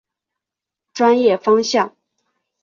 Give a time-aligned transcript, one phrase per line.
[0.93, 1.95] 专业方向。